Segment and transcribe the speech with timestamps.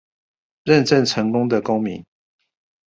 [0.63, 2.03] 認證成功的公民